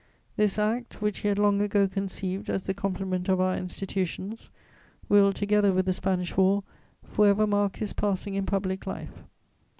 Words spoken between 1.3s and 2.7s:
long ago conceived as